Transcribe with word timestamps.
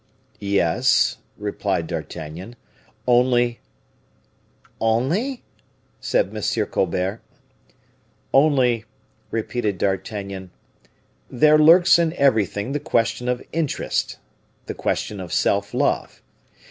"Yes," 0.39 1.19
replied 1.37 1.85
D'Artagnan; 1.85 2.55
"only" 3.07 3.59
"Only?" 4.95 5.43
said 5.99 6.35
M. 6.35 6.65
Colbert. 6.65 7.21
"Only," 8.33 8.85
repeated 9.29 9.77
D'Artagnan, 9.77 10.49
"there 11.29 11.59
lurks 11.59 11.99
in 11.99 12.13
everything 12.13 12.71
the 12.71 12.79
question 12.79 13.29
of 13.29 13.43
interest, 13.51 14.17
the 14.65 14.73
question 14.73 15.19
of 15.19 15.31
self 15.31 15.71
love. 15.71 16.23